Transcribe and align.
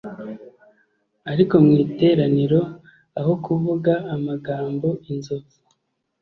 ariko 1.31 1.53
mu 1.65 1.73
iteraniro 1.85 2.61
aho 3.19 3.33
kuvuga 3.45 3.93
amagambo 4.15 4.87
inzovu 5.11 5.53